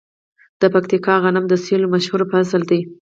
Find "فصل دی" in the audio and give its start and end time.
2.31-2.81